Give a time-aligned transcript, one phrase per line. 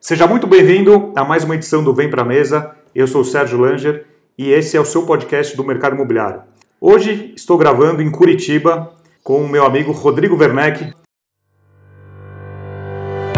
[0.00, 2.76] Seja muito bem-vindo a mais uma edição do Vem Pra Mesa.
[2.94, 4.06] Eu sou o Sérgio Langer
[4.38, 6.42] e esse é o seu podcast do mercado imobiliário.
[6.80, 8.92] Hoje estou gravando em Curitiba
[9.24, 10.92] com o meu amigo Rodrigo Werneck.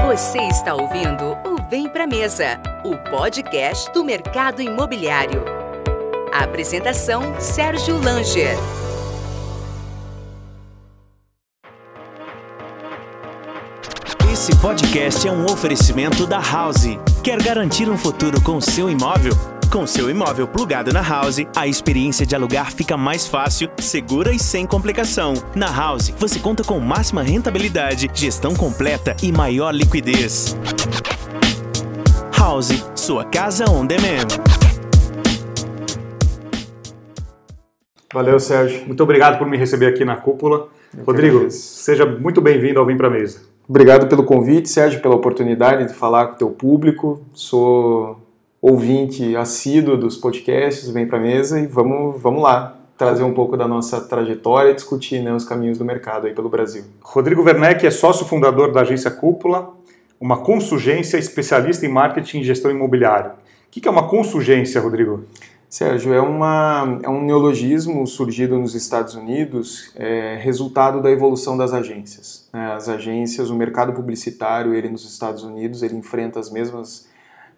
[0.06, 5.57] Você está ouvindo o Vem Pra Mesa, o podcast do mercado imobiliário.
[6.32, 8.56] A apresentação: Sérgio Langer.
[14.30, 16.98] Esse podcast é um oferecimento da House.
[17.22, 19.32] Quer garantir um futuro com seu imóvel?
[19.70, 24.38] Com seu imóvel plugado na House, a experiência de alugar fica mais fácil, segura e
[24.38, 25.34] sem complicação.
[25.54, 30.56] Na House, você conta com máxima rentabilidade, gestão completa e maior liquidez.
[32.36, 34.57] House, sua casa on demand.
[38.12, 38.86] Valeu, Sérgio.
[38.86, 40.68] Muito obrigado por me receber aqui na cúpula.
[40.96, 43.42] Eu Rodrigo, seja muito bem-vindo ao Vem Pra Mesa.
[43.68, 47.20] Obrigado pelo convite, Sérgio, pela oportunidade de falar com o teu público.
[47.34, 48.18] Sou
[48.62, 53.68] ouvinte assíduo dos podcasts, vem pra mesa e vamos, vamos lá trazer um pouco da
[53.68, 56.84] nossa trajetória e discutir né, os caminhos do mercado aí pelo Brasil.
[57.02, 59.74] Rodrigo Werneck é sócio fundador da agência Cúpula,
[60.18, 63.32] uma consulgência especialista em marketing e gestão imobiliária.
[63.32, 65.24] O que é uma consulgência, Rodrigo?
[65.68, 71.74] Sérgio, é, uma, é um neologismo surgido nos Estados Unidos, é, resultado da evolução das
[71.74, 72.48] agências.
[72.52, 72.72] Né?
[72.72, 77.06] As agências, o mercado publicitário, ele nos Estados Unidos, ele enfrenta as mesmas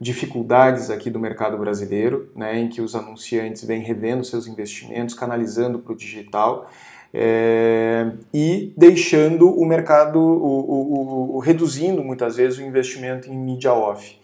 [0.00, 5.78] dificuldades aqui do mercado brasileiro, né, em que os anunciantes vêm revendo seus investimentos, canalizando
[5.78, 6.70] para o digital
[7.12, 13.72] é, e deixando o mercado, o, o, o, reduzindo muitas vezes o investimento em mídia
[13.72, 14.18] off.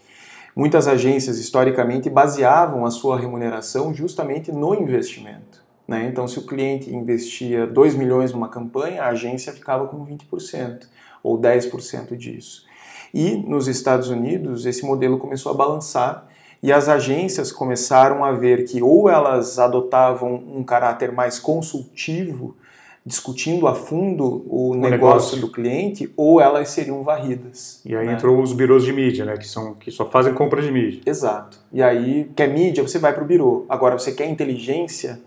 [0.57, 5.63] Muitas agências historicamente baseavam a sua remuneração justamente no investimento.
[5.87, 6.07] Né?
[6.07, 10.87] Então, se o cliente investia 2 milhões numa campanha, a agência ficava com 20%
[11.21, 12.65] ou 10% disso.
[13.13, 16.27] E nos Estados Unidos, esse modelo começou a balançar
[16.63, 22.57] e as agências começaram a ver que ou elas adotavam um caráter mais consultivo,
[23.07, 27.79] discutindo a fundo o, o negócio, negócio, do cliente, ou elas seriam varridas.
[27.85, 28.13] E aí né?
[28.13, 31.01] entrou os birôs de mídia, né, que, são, que só fazem compra de mídia.
[31.05, 31.57] Exato.
[31.71, 33.65] E aí, quer mídia, você vai para o birô.
[33.69, 35.21] Agora, você quer inteligência,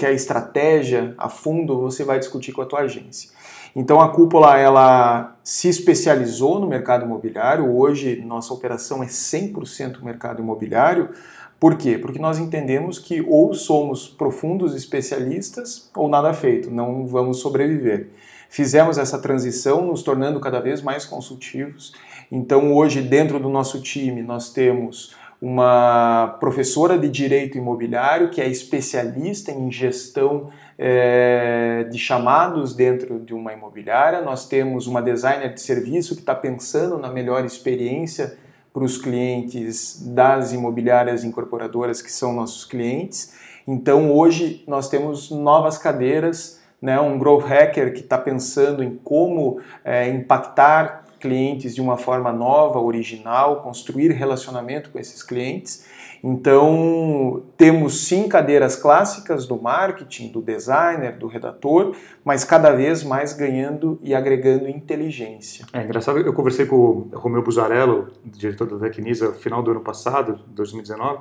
[0.00, 3.30] quer estratégia a fundo, você vai discutir com a tua agência.
[3.74, 7.72] Então a cúpula ela se especializou no mercado imobiliário.
[7.72, 11.10] Hoje nossa operação é 100% mercado imobiliário.
[11.60, 11.98] Por quê?
[11.98, 18.08] Porque nós entendemos que ou somos profundos especialistas ou nada feito, não vamos sobreviver.
[18.48, 21.92] Fizemos essa transição, nos tornando cada vez mais consultivos.
[22.32, 28.48] Então, hoje, dentro do nosso time, nós temos uma professora de direito imobiliário que é
[28.48, 35.60] especialista em gestão é, de chamados dentro de uma imobiliária, nós temos uma designer de
[35.60, 38.36] serviço que está pensando na melhor experiência
[38.72, 43.34] para os clientes das imobiliárias incorporadoras que são nossos clientes.
[43.66, 49.60] Então hoje nós temos novas cadeiras, né, um growth hacker que está pensando em como
[49.84, 55.84] é, impactar clientes de uma forma nova, original, construir relacionamento com esses clientes
[56.22, 63.32] então, temos sim cadeiras clássicas do marketing, do designer, do redator, mas cada vez mais
[63.32, 65.64] ganhando e agregando inteligência.
[65.72, 69.80] É engraçado, eu conversei com o Romeu Buzarello, diretor da Tecnisa, no final do ano
[69.80, 71.20] passado, 2019,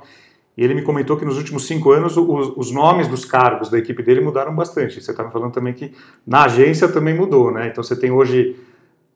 [0.57, 3.78] e ele me comentou que nos últimos cinco anos os, os nomes dos cargos da
[3.78, 5.02] equipe dele mudaram bastante.
[5.02, 5.94] Você estava falando também que
[6.28, 7.69] na agência também mudou, né?
[7.69, 8.57] Então você tem hoje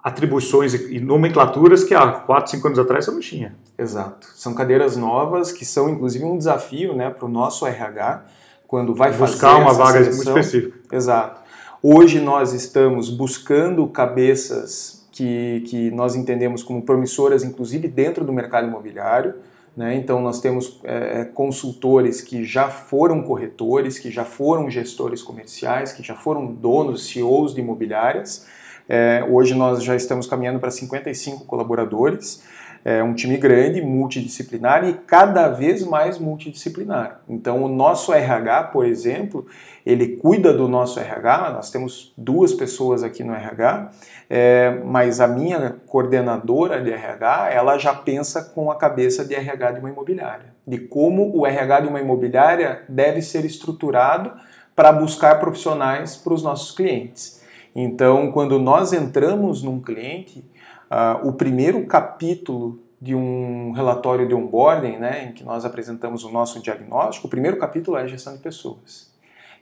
[0.04, 3.56] atribuições e nomenclaturas que há 4, 5 anos atrás você não tinha.
[3.78, 4.28] Exato.
[4.36, 8.26] São cadeiras novas que são inclusive um desafio né, para o nosso RH
[8.68, 10.34] quando vai buscar uma vaga seleção.
[10.34, 10.96] muito específica.
[10.96, 11.42] Exato.
[11.82, 18.68] Hoje nós estamos buscando cabeças que, que nós entendemos como promissoras, inclusive dentro do mercado
[18.68, 19.36] imobiliário.
[19.78, 19.96] Né?
[19.96, 25.94] Então, nós temos é, é, consultores que já foram corretores, que já foram gestores comerciais,
[25.94, 28.46] que já foram donos, CEOs de imobiliárias.
[28.88, 32.44] É, hoje nós já estamos caminhando para 55 colaboradores
[32.86, 37.22] é um time grande, multidisciplinar e cada vez mais multidisciplinar.
[37.30, 39.46] Então, o nosso RH, por exemplo,
[39.86, 43.92] ele cuida do nosso RH, nós temos duas pessoas aqui no RH,
[44.30, 49.72] é, mas a minha coordenadora de RH, ela já pensa com a cabeça de RH
[49.72, 54.34] de uma imobiliária, de como o RH de uma imobiliária deve ser estruturado
[54.76, 57.43] para buscar profissionais para os nossos clientes.
[57.76, 60.46] Então, quando nós entramos num cliente,
[60.94, 66.30] Uh, o primeiro capítulo de um relatório de onboarding, né, em que nós apresentamos o
[66.30, 69.12] nosso diagnóstico, o primeiro capítulo é a gestão de pessoas.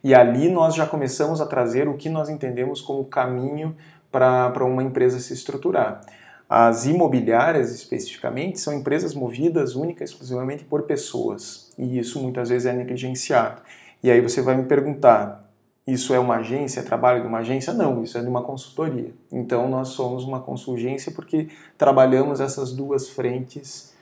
[0.04, 3.78] E ali nós já começamos a trazer o que nós entendemos como caminho
[4.12, 6.02] para uma empresa se estruturar.
[6.50, 12.66] As imobiliárias, especificamente, são empresas movidas única e exclusivamente por pessoas, e isso muitas vezes
[12.66, 13.62] é negligenciado.
[14.04, 15.50] E aí você vai me perguntar,
[15.88, 17.74] isso é uma agência, é trabalho de uma agência?
[17.74, 19.14] Não, isso é de uma consultoria.
[19.32, 21.48] Então nós somos uma consulgência porque
[21.78, 23.94] trabalhamos essas duas frentes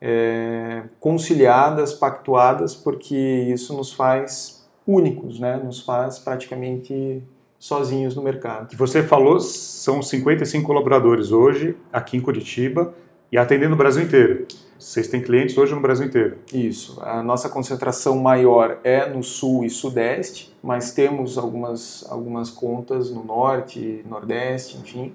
[0.00, 5.56] é, conciliadas, pactuadas, porque isso nos faz únicos, né?
[5.56, 7.22] nos faz praticamente
[7.58, 8.76] sozinhos no mercado.
[8.76, 12.94] Você falou, são 55 colaboradores hoje aqui em Curitiba
[13.30, 14.46] e atendendo o Brasil inteiro.
[14.78, 16.38] Vocês têm clientes hoje no Brasil inteiro?
[16.52, 17.00] Isso.
[17.02, 23.24] A nossa concentração maior é no sul e sudeste, mas temos algumas, algumas contas no
[23.24, 25.14] norte, nordeste, enfim.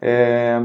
[0.00, 0.60] É,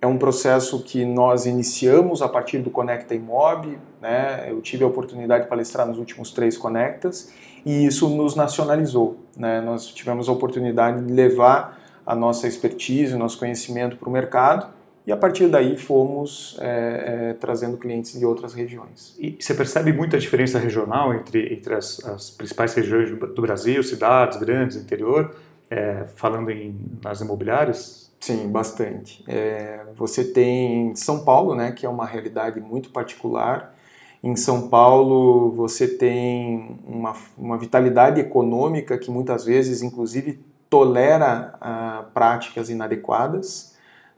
[0.00, 3.78] é um processo que nós iniciamos a partir do Conecta Imob.
[4.00, 4.46] Né?
[4.48, 7.30] Eu tive a oportunidade de palestrar nos últimos três Conectas
[7.66, 9.18] e isso nos nacionalizou.
[9.36, 9.60] Né?
[9.60, 14.79] Nós tivemos a oportunidade de levar a nossa expertise, o nosso conhecimento para o mercado
[15.06, 19.16] e a partir daí fomos é, é, trazendo clientes de outras regiões.
[19.18, 24.38] E você percebe muita diferença regional entre, entre as, as principais regiões do Brasil, cidades
[24.38, 25.34] grandes, interior,
[25.70, 28.10] é, falando em, nas imobiliárias?
[28.20, 29.24] Sim, bastante.
[29.26, 33.74] É, você tem São Paulo, né, que é uma realidade muito particular.
[34.22, 40.38] Em São Paulo você tem uma, uma vitalidade econômica que muitas vezes, inclusive,
[40.68, 43.69] tolera ah, práticas inadequadas.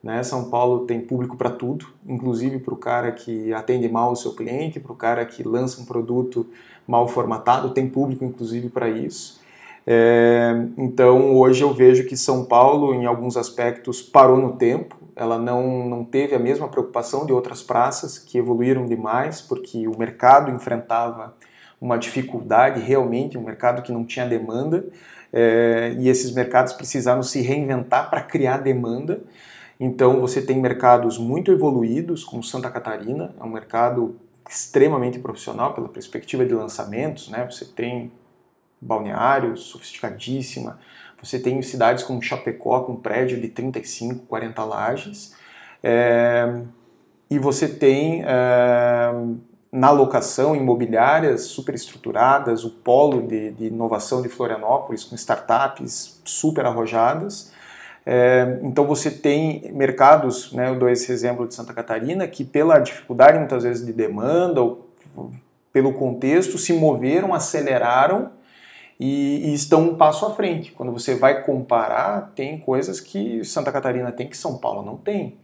[0.02, 0.22] Né?
[0.22, 4.34] São Paulo tem público para tudo, inclusive para o cara que atende mal o seu
[4.34, 6.46] cliente, para o cara que lança um produto
[6.87, 9.40] mal formatado, tem público inclusive para isso.
[9.87, 14.96] É, então hoje eu vejo que São Paulo, em alguns aspectos, parou no tempo.
[15.14, 19.98] Ela não, não teve a mesma preocupação de outras praças que evoluíram demais, porque o
[19.98, 21.34] mercado enfrentava
[21.81, 24.87] uma dificuldade realmente, um mercado que não tinha demanda,
[25.32, 29.22] é, e esses mercados precisaram se reinventar para criar demanda.
[29.84, 34.14] Então você tem mercados muito evoluídos, como Santa Catarina, é um mercado
[34.49, 37.44] extremamente profissional pela perspectiva de lançamentos, né?
[37.50, 38.12] Você tem
[38.81, 40.79] balneários, sofisticadíssima,
[41.20, 45.34] você tem cidades como Chapecó com prédio de 35, 40 lajes,
[45.82, 46.62] é,
[47.29, 49.11] e você tem é,
[49.73, 57.50] na locação imobiliárias superestruturadas, o polo de, de inovação de Florianópolis com startups super arrojadas,
[58.04, 62.79] é, então você tem mercados, né, eu dou esse exemplo de Santa Catarina, que pela
[62.79, 64.88] dificuldade muitas vezes de demanda ou
[65.72, 68.31] pelo contexto se moveram, aceleraram
[68.98, 70.72] e, e, estão um passo à frente.
[70.72, 75.36] Quando você vai comparar, tem coisas que Santa Catarina tem que São Paulo não tem.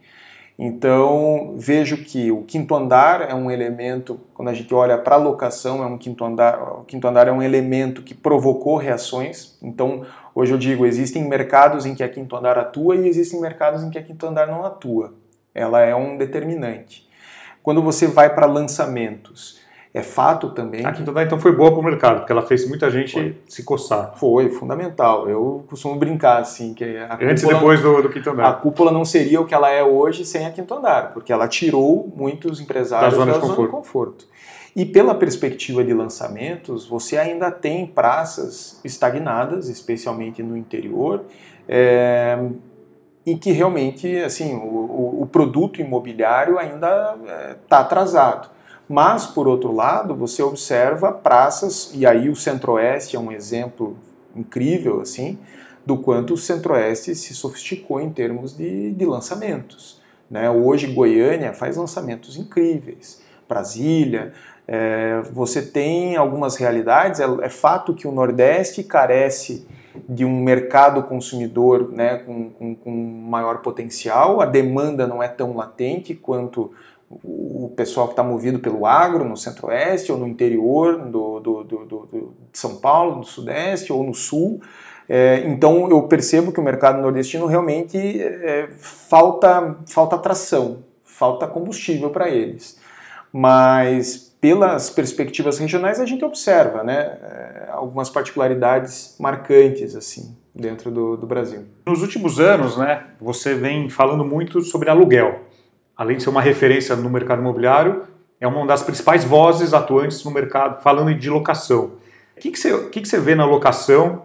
[0.61, 5.17] Então vejo que o quinto andar é um elemento, quando a gente olha para a
[5.17, 9.57] locação, é um quinto andar, o quinto andar é um elemento que provocou reações.
[9.63, 10.05] Então
[10.39, 13.89] hoje eu digo, existem mercados em que a quinto andar atua e existem mercados em
[13.89, 15.13] que a quinto andar não atua.
[15.53, 17.07] Ela é um determinante.
[17.61, 19.59] Quando você vai para lançamentos,
[19.93, 20.85] é fato também.
[20.85, 23.37] A Quinto então foi boa para o mercado, porque ela fez muita gente foi.
[23.47, 24.13] se coçar.
[24.15, 25.27] Foi, fundamental.
[25.27, 28.49] Eu costumo brincar assim que a antes e depois do, do Quinto Andar.
[28.49, 31.47] A cúpula não seria o que ela é hoje sem a Quinto Andar, porque ela
[31.47, 33.71] tirou muitos empresários da zona, da de, zona conforto.
[33.71, 34.25] de conforto.
[34.75, 41.25] E pela perspectiva de lançamentos, você ainda tem praças estagnadas, especialmente no interior,
[41.67, 42.37] é,
[43.25, 47.17] em que realmente assim o, o, produto imobiliário ainda
[47.63, 48.49] está é, atrasado.
[48.87, 53.95] Mas, por outro lado, você observa praças, e aí o Centro-Oeste é um exemplo
[54.35, 55.37] incrível, assim,
[55.85, 60.01] do quanto o Centro-Oeste se sofisticou em termos de, de lançamentos.
[60.29, 60.49] Né?
[60.49, 63.21] Hoje, Goiânia faz lançamentos incríveis.
[63.47, 64.33] Brasília,
[64.71, 69.67] é, você tem algumas realidades, é, é fato que o Nordeste carece
[70.07, 75.55] de um mercado consumidor né, com, com, com maior potencial, a demanda não é tão
[75.55, 76.71] latente quanto
[77.09, 81.85] o pessoal que está movido pelo agro no centro-oeste ou no interior do, do, do,
[81.85, 84.61] do, de São Paulo, do sudeste ou no sul.
[85.09, 92.11] É, então eu percebo que o mercado nordestino realmente é, falta, falta atração, falta combustível
[92.11, 92.77] para eles.
[93.33, 101.17] Mas pelas perspectivas regionais a gente observa né, é, algumas particularidades marcantes assim dentro do,
[101.17, 101.65] do Brasil.
[101.85, 105.49] Nos últimos anos, né, você vem falando muito sobre aluguel
[105.99, 108.03] além de ser uma referência no mercado imobiliário,
[108.39, 111.91] é uma das principais vozes atuantes no mercado falando de locação.
[112.37, 114.23] O que, que, você, o que, que você vê na locação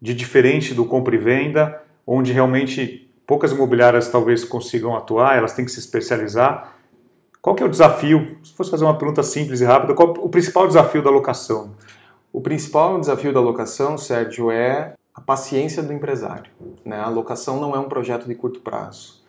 [0.00, 5.64] de diferente do compra e venda, onde realmente poucas imobiliárias talvez consigam atuar, elas têm
[5.64, 6.74] que se especializar?
[7.42, 8.38] Qual que é o desafio?
[8.44, 11.72] Se fosse fazer uma pergunta simples e rápida, qual o principal desafio da locação?
[12.32, 16.52] O principal desafio da locação, Sérgio, é a paciência do empresário.
[16.84, 17.00] Né?
[17.00, 19.20] A locação não é um projeto de curto prazo.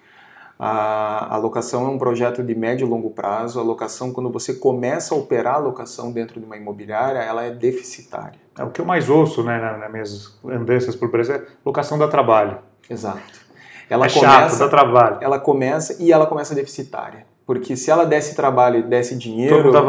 [0.59, 3.59] A alocação é um projeto de médio e longo prazo.
[3.59, 7.49] A locação, quando você começa a operar a locação dentro de uma imobiliária, ela é
[7.49, 8.39] deficitária.
[8.55, 12.07] É o que eu mais ouço né, nas minhas andanças por Brasil é locação dá
[12.07, 12.59] trabalho.
[12.87, 13.41] Exato.
[13.89, 15.17] Ela é começa, chato, dá trabalho.
[15.19, 17.32] Ela começa e ela começa deficitária.
[17.45, 19.81] Porque se ela desse trabalho e desse dinheiro, Todo mundo tá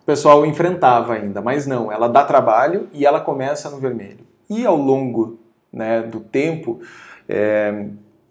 [0.00, 1.40] o pessoal enfrentava ainda.
[1.40, 4.20] Mas não, ela dá trabalho e ela começa no vermelho.
[4.48, 5.38] E ao longo
[5.72, 6.80] né, do tempo,
[7.28, 7.86] é,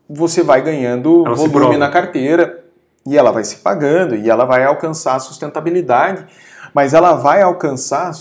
[0.10, 2.64] você vai ganhando ela volume na carteira
[3.06, 6.26] e ela vai se pagando e ela vai alcançar a sustentabilidade,
[6.74, 8.12] mas ela vai alcançar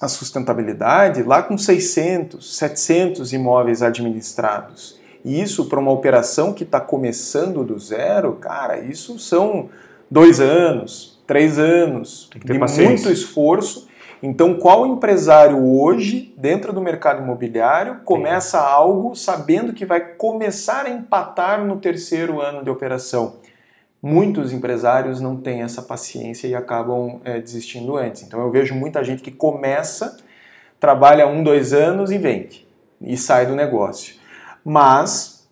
[0.00, 5.00] a sustentabilidade lá com 600, 700 imóveis administrados.
[5.24, 9.68] E isso para uma operação que está começando do zero, cara, isso são
[10.10, 12.88] dois anos, três anos de paciência.
[12.88, 13.88] muito esforço
[14.22, 18.64] então, qual empresário hoje, dentro do mercado imobiliário, começa Sim.
[18.64, 23.38] algo sabendo que vai começar a empatar no terceiro ano de operação?
[24.00, 28.22] Muitos empresários não têm essa paciência e acabam é, desistindo antes.
[28.22, 30.16] Então, eu vejo muita gente que começa,
[30.78, 32.64] trabalha um, dois anos e vende
[33.00, 34.21] e sai do negócio.
[34.64, 35.42] Mas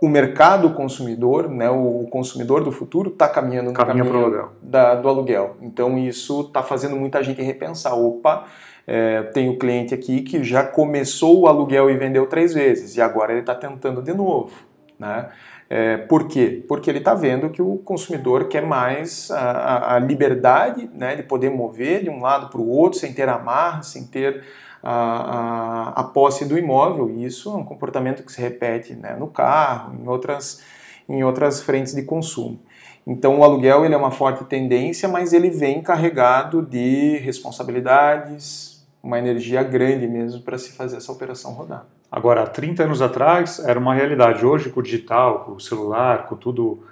[0.00, 4.52] o mercado consumidor, né, o consumidor do futuro, está caminhando no Caminha caminho aluguel.
[4.62, 5.56] Da, do aluguel.
[5.60, 7.94] Então isso está fazendo muita gente repensar.
[7.94, 8.46] Opa,
[8.86, 13.02] é, tem o cliente aqui que já começou o aluguel e vendeu três vezes e
[13.02, 14.52] agora ele está tentando de novo.
[14.98, 15.28] Né?
[15.68, 16.64] É, por quê?
[16.66, 21.50] Porque ele está vendo que o consumidor quer mais a, a liberdade né, de poder
[21.50, 24.44] mover de um lado para o outro sem ter amarra, sem ter
[24.82, 27.10] a, a, a, posse do imóvel.
[27.10, 30.62] Isso é um comportamento que se repete né, no carro, em outras,
[31.08, 32.60] em outras frentes de consumo.
[33.06, 39.18] Então o aluguel ele é uma forte tendência, mas ele vem carregado de responsabilidades, uma
[39.18, 41.86] energia grande mesmo para se fazer essa operação rodar.
[42.10, 44.44] Agora, 30 anos atrás era uma realidade.
[44.44, 46.82] Hoje, com o digital, com o celular, com tudo,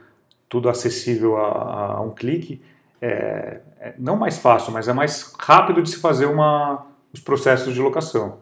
[0.49, 2.63] tudo acessível a, a um clique,
[3.01, 7.75] é, é não mais fácil, mas é mais rápido de se fazer uma, os processos
[7.75, 8.39] de locação.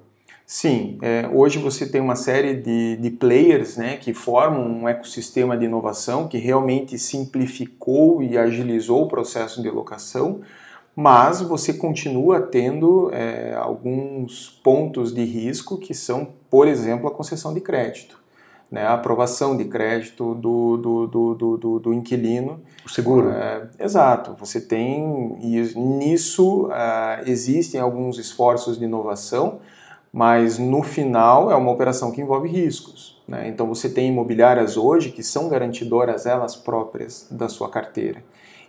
[0.47, 5.56] Sim, é, hoje você tem uma série de, de players né, que formam um ecossistema
[5.56, 10.42] de inovação que realmente simplificou e agilizou o processo de locação,
[10.94, 17.54] mas você continua tendo é, alguns pontos de risco que são, por exemplo, a concessão
[17.54, 18.24] de crédito
[18.71, 22.61] né, a aprovação de crédito do, do, do, do, do inquilino.
[22.85, 23.30] O seguro.
[23.30, 24.35] É, exato.
[24.38, 29.61] Você tem, e nisso é, existem alguns esforços de inovação,
[30.12, 33.21] mas no final é uma operação que envolve riscos.
[33.26, 33.49] Né?
[33.49, 38.23] Então você tem imobiliárias hoje que são garantidoras elas próprias da sua carteira.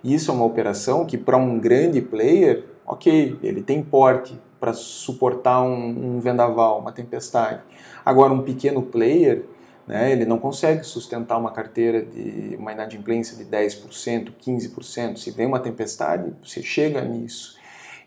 [0.03, 5.61] Isso é uma operação que para um grande player, ok, ele tem porte para suportar
[5.61, 7.61] um, um vendaval, uma tempestade.
[8.05, 9.45] Agora um pequeno player
[9.87, 10.11] né?
[10.11, 15.17] Ele não consegue sustentar uma carteira de uma inadimplência de 10%, 15%.
[15.17, 17.55] Se vem uma tempestade, você chega nisso.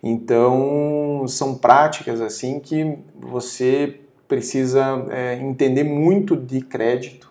[0.03, 7.31] Então, são práticas assim que você precisa é, entender muito de crédito.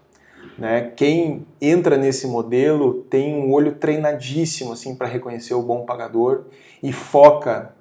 [0.57, 0.91] Né?
[0.95, 6.45] Quem entra nesse modelo tem um olho treinadíssimo assim para reconhecer o bom pagador
[6.81, 7.73] e foca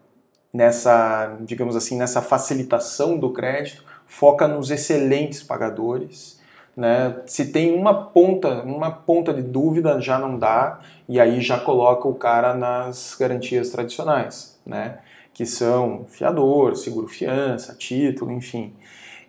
[0.52, 6.36] nessa, digamos assim, nessa facilitação do crédito, foca nos excelentes pagadores
[6.76, 7.16] né?
[7.26, 12.06] Se tem uma ponta, uma ponta de dúvida, já não dá, e aí já coloca
[12.06, 14.98] o cara nas garantias tradicionais, né?
[15.36, 18.72] que são fiador, seguro-fiança, título, enfim.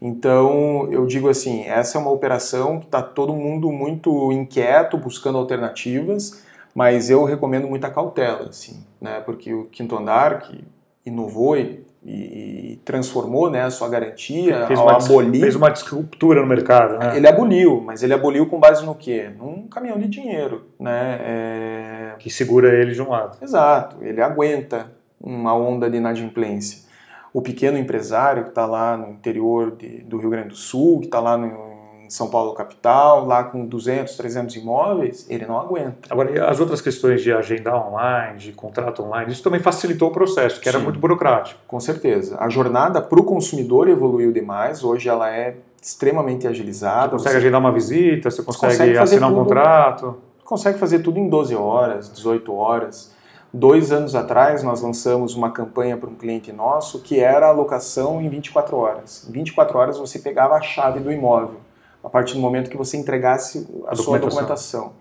[0.02, 5.38] Então, eu digo assim, essa é uma operação que está todo mundo muito inquieto, buscando
[5.38, 9.20] alternativas, mas eu recomendo muita cautela, assim, né?
[9.20, 10.64] porque o Quinto Andar, que
[11.06, 15.42] inovou e e, transformou né, a sua garantia Fez uma, abolir.
[15.42, 17.18] fez uma disruptura no mercado, né?
[17.18, 19.30] Ele aboliu, mas ele aboliu com base no quê?
[19.38, 21.20] Num caminhão de dinheiro, né?
[21.22, 23.38] É, Que segura ele de um lado.
[23.42, 26.88] Exato, ele aguenta uma onda de inadimplência.
[27.34, 31.06] O pequeno empresário que está lá no interior de- do Rio Grande do Sul, que
[31.08, 31.67] está lá no-
[32.08, 35.98] em São Paulo capital, lá com 200, 300 imóveis, ele não aguenta.
[36.10, 40.60] Agora, as outras questões de agendar online, de contrato online, isso também facilitou o processo,
[40.60, 40.86] que era Sim.
[40.86, 41.60] muito burocrático.
[41.68, 42.38] Com certeza.
[42.40, 44.84] A jornada para o consumidor evoluiu demais.
[44.84, 47.12] Hoje ela é extremamente agilizada.
[47.12, 49.44] Você consegue Você agendar uma visita, você consegue, consegue assinar um tudo.
[49.44, 50.18] contrato.
[50.44, 53.16] consegue fazer tudo em 12 horas, 18 horas.
[53.54, 58.22] Dois anos atrás, nós lançamos uma campanha para um cliente nosso que era a locação
[58.22, 59.26] em 24 horas.
[59.28, 61.58] Em 24 horas você pegava a chave do imóvel,
[62.04, 64.82] a partir do momento que você entregasse a, A sua documentação.
[64.82, 64.94] documentação.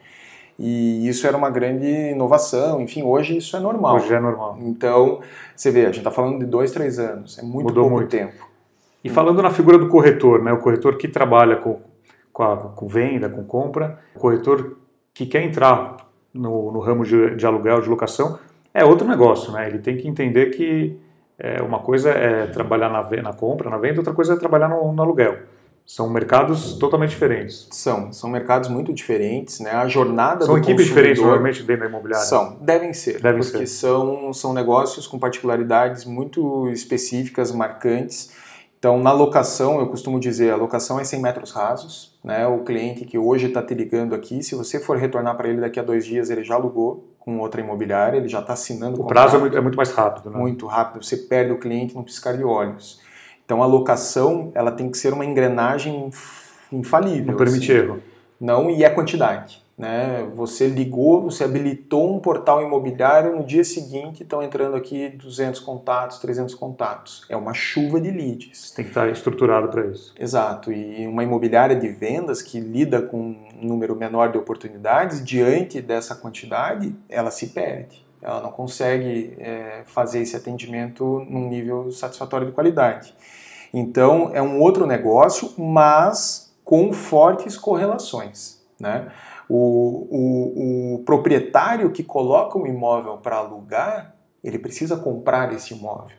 [0.58, 2.80] E isso era uma grande inovação.
[2.80, 3.96] Enfim, hoje isso é normal.
[3.96, 4.56] Hoje é normal.
[4.62, 5.20] Então,
[5.54, 7.38] você vê, a gente está falando de dois, três anos.
[7.38, 8.10] É muito Mudou pouco muito.
[8.10, 8.48] tempo.
[9.04, 10.52] E falando na figura do corretor, né?
[10.52, 11.78] o corretor que trabalha com,
[12.32, 14.78] com, a- com venda, com compra, o corretor
[15.12, 15.96] que quer entrar
[16.32, 18.38] no, no ramo de, de aluguel, de locação,
[18.72, 19.52] é outro negócio.
[19.52, 19.68] Né?
[19.68, 20.98] Ele tem que entender que
[21.38, 24.90] é, uma coisa é trabalhar na, na compra, na venda, outra coisa é trabalhar no,
[24.92, 25.36] no aluguel.
[25.86, 27.68] São mercados totalmente diferentes.
[27.70, 29.70] São, são mercados muito diferentes, né?
[29.70, 32.26] A jornada São do equipes diferentes, normalmente, dentro da imobiliária.
[32.26, 33.66] São, devem ser, Devem porque ser.
[33.68, 38.32] São, são negócios com particularidades muito específicas, marcantes.
[38.78, 42.18] Então, na locação, eu costumo dizer, a locação é 100 metros rasos.
[42.22, 42.44] Né?
[42.48, 45.78] O cliente que hoje está te ligando aqui, se você for retornar para ele daqui
[45.78, 49.14] a dois dias, ele já alugou com outra imobiliária, ele já está assinando O contrato
[49.14, 50.30] prazo é muito, é muito mais rápido.
[50.30, 50.38] Né?
[50.38, 53.00] muito rápido, você perde o cliente no piscar de olhos.
[53.46, 56.10] Então, a locação ela tem que ser uma engrenagem
[56.70, 57.26] infalível.
[57.26, 57.80] Não permite assim.
[57.80, 58.02] erro.
[58.38, 59.64] Não, e a quantidade.
[59.78, 60.26] Né?
[60.34, 66.18] Você ligou, você habilitou um portal imobiliário, no dia seguinte estão entrando aqui 200 contatos,
[66.18, 67.26] 300 contatos.
[67.28, 68.70] É uma chuva de leads.
[68.70, 70.14] Tem que estar estruturado para isso.
[70.18, 75.82] Exato, e uma imobiliária de vendas que lida com um número menor de oportunidades, diante
[75.82, 78.04] dessa quantidade, ela se perde.
[78.22, 83.14] Ela não consegue é, fazer esse atendimento num nível satisfatório de qualidade.
[83.72, 88.60] Então, é um outro negócio, mas com fortes correlações.
[88.78, 89.10] Né?
[89.48, 96.16] O, o, o proprietário que coloca um imóvel para alugar, ele precisa comprar esse imóvel.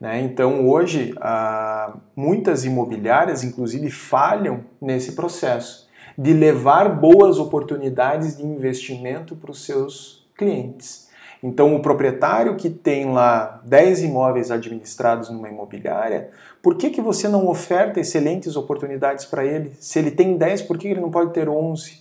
[0.00, 0.20] Né?
[0.20, 9.36] Então, hoje, ah, muitas imobiliárias, inclusive, falham nesse processo de levar boas oportunidades de investimento
[9.36, 11.08] para os seus clientes.
[11.42, 16.30] Então, o proprietário que tem lá 10 imóveis administrados numa imobiliária,
[16.62, 19.72] por que, que você não oferta excelentes oportunidades para ele?
[19.80, 22.00] Se ele tem 10, por que ele não pode ter 11?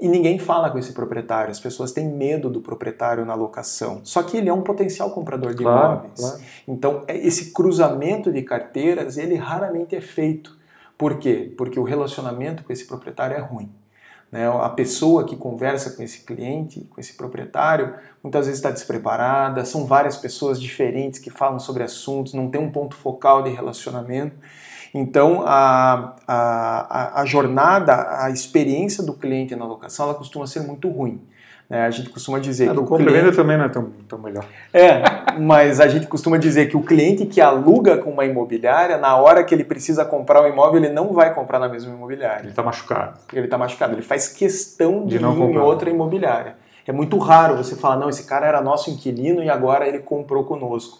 [0.00, 4.00] E ninguém fala com esse proprietário, as pessoas têm medo do proprietário na locação.
[4.04, 6.12] Só que ele é um potencial comprador de Claro, imóveis.
[6.20, 6.40] claro.
[6.66, 10.56] Então, é- esse cruzamento de carteiras, ele raramente é feito.
[10.96, 11.52] Por quê?
[11.58, 13.68] Porque o relacionamento com esse proprietário é ruim.
[14.30, 14.46] Né?
[14.48, 19.86] A pessoa que conversa com esse cliente, com esse proprietário, muitas vezes está despreparada, são
[19.86, 24.36] várias pessoas diferentes que falam sobre assuntos, não tem um ponto focal de relacionamento.
[24.92, 30.88] Então, a, a, a- jornada, a experiência do cliente na locação, ela costuma ser muito
[30.88, 31.20] ruim.
[31.70, 31.86] Né?
[31.86, 33.24] A gente costuma dizer A que do o compra e cliente...
[33.24, 34.44] venda também não é tão, tão melhor.
[34.74, 35.02] É,
[35.38, 39.44] mas a gente costuma dizer que o cliente que aluga com uma imobiliária, na hora
[39.44, 42.48] que ele precisa comprar um imóvel, ele não vai comprar na mesma Ele imobiliária.
[42.48, 43.18] está machucado.
[43.32, 43.94] Ele está machucado.
[43.94, 45.62] Ele faz questão de, De ir em comprar.
[45.62, 46.56] outra imobiliária.
[46.86, 50.42] É muito raro você falar, não, esse cara era nosso inquilino e agora ele comprou
[50.44, 50.98] conosco.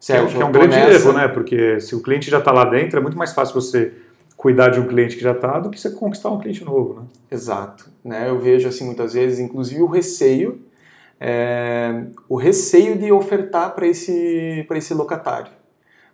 [0.00, 1.28] Que é, que é um grande nessa- erro, né?
[1.28, 3.92] Porque se o cliente já está lá dentro, é muito mais fácil você
[4.42, 7.06] cuidar de um cliente que já está do que você conquistar um cliente novo, né?
[7.30, 7.88] Exato.
[8.04, 8.28] Né?
[8.28, 10.66] Eu vejo assim muitas vezes, inclusive o receio,
[11.20, 15.52] é, o receio de ofertar para esse, para esse locatário.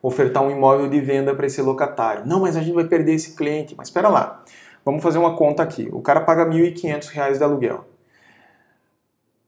[0.02, 2.26] Ofertar um imóvel de venda para esse locatário.
[2.26, 3.74] Não, mas a gente vai perder esse cliente.
[3.74, 4.44] Mas espera lá,
[4.84, 5.88] vamos fazer uma conta aqui.
[5.90, 7.86] O cara paga R$ 1.500 de aluguel.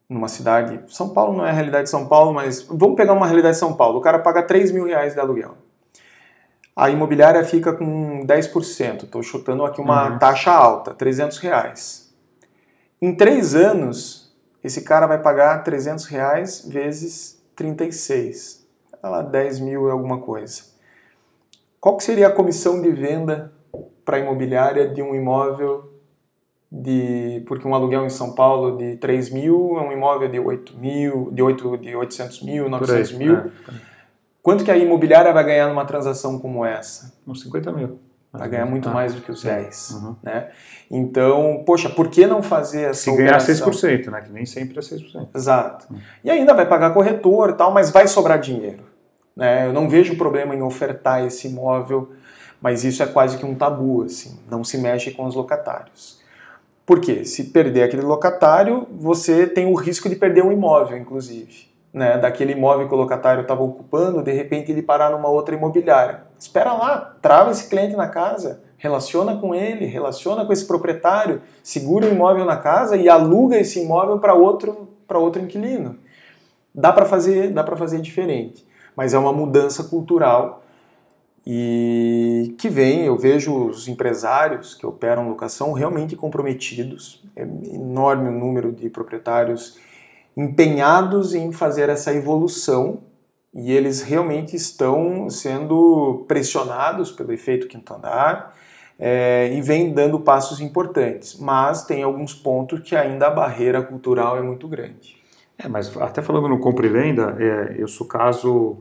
[0.08, 3.26] Numa cidade, São Paulo não é a realidade de São Paulo, mas vamos pegar uma
[3.26, 3.98] realidade de São Paulo.
[3.98, 5.54] O cara paga R$ mil reais de aluguel.
[6.74, 9.04] A imobiliária fica com 10%.
[9.04, 10.18] Estou chutando aqui uma Uhum.
[10.18, 12.14] taxa alta, 300 reais.
[13.02, 18.66] Em três anos, esse cara vai pagar 300 reais vezes 36.
[19.02, 20.62] Vai lá, 10 mil e alguma coisa.
[21.80, 23.52] Qual que seria a comissão de venda
[24.04, 25.90] para a imobiliária de um imóvel
[26.70, 27.42] de...
[27.46, 31.30] Porque um aluguel em São Paulo de 3 mil é um imóvel de 8 mil,
[31.32, 33.36] de, 8, de 800 mil, Por aí, 900 mil.
[33.36, 33.50] é,
[34.50, 37.14] Quanto que a imobiliária vai ganhar numa transação como essa?
[37.24, 38.00] uns 50 mil.
[38.32, 39.90] Vai ganhar muito Ah, mais do que os 10.
[39.92, 40.16] Uhum.
[40.24, 40.48] Né?
[40.90, 43.70] Então, poxa, por que não fazer essa Se ganhar operação?
[43.70, 44.20] 6%, né?
[44.22, 45.28] Que nem sempre é 6%.
[45.32, 45.86] Exato.
[46.24, 48.82] E ainda vai pagar corretor e tal, mas vai sobrar dinheiro.
[49.36, 49.68] Né?
[49.68, 52.10] Eu não vejo problema em ofertar esse imóvel,
[52.60, 56.20] mas isso é quase que um tabu, assim, não se mexe com os locatários.
[56.84, 57.24] Por quê?
[57.24, 61.69] Se perder aquele locatário, você tem o risco de perder um imóvel, inclusive.
[61.92, 66.22] Né, daquele imóvel que o locatário estava ocupando, de repente ele parar numa outra imobiliária.
[66.38, 72.06] Espera lá, trava esse cliente na casa, relaciona com ele, relaciona com esse proprietário, segura
[72.06, 75.98] o imóvel na casa e aluga esse imóvel para outro, outro inquilino.
[76.72, 80.62] Dá para fazer, dá para fazer diferente, mas é uma mudança cultural
[81.46, 88.32] e que vem, eu vejo os empresários que operam locação realmente comprometidos, é enorme o
[88.32, 89.76] número de proprietários
[90.40, 93.02] empenhados em fazer essa evolução
[93.52, 98.56] e eles realmente estão sendo pressionados pelo efeito quinto andar
[98.98, 104.38] é, e vem dando passos importantes, mas tem alguns pontos que ainda a barreira cultural
[104.38, 105.16] é muito grande.
[105.58, 108.78] É, mas até falando no compra e venda, é, eu sou caso